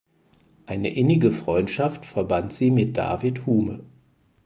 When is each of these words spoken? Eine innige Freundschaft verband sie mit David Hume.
Eine 0.65 0.95
innige 0.95 1.31
Freundschaft 1.31 2.07
verband 2.07 2.53
sie 2.53 2.71
mit 2.71 2.97
David 2.97 3.45
Hume. 3.45 3.85